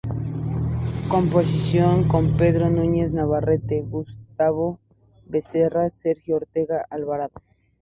Composición 1.09 2.07
con 2.07 2.35
Pedro 2.35 2.71
Núñez 2.71 3.11
Navarrete, 3.11 3.83
Gustavo 3.83 4.79
Becerra, 5.27 5.91
Sergio 6.01 6.37
Ortega 6.37 6.83
Alvarado. 6.89 7.39